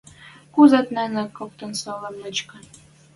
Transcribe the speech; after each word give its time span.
Кузат 0.53 0.87
нӹнӹ 0.95 1.23
коктын 1.37 1.71
сола 1.81 2.09
мычкы 2.21 2.57